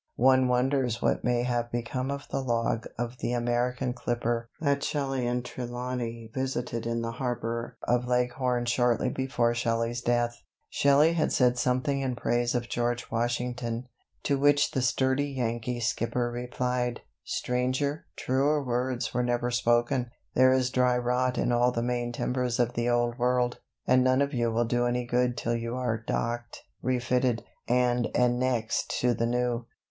[0.17, 5.27] One wonders what may have become of the log of the American clipper that Shelley
[5.27, 10.41] and Trelawny visited in the harbour of Leghorn shortly before Shelley's death.
[10.71, 13.87] Shelley had said something in praise of George Washington,
[14.23, 20.71] to which the sturdy Yankee skipper replied: "Stranger, truer words were never spoken; there is
[20.71, 24.49] dry rot in all the main timbers of the Old World, and none of you
[24.49, 29.67] will do any good till you are docked, refitted, and annexed to the New.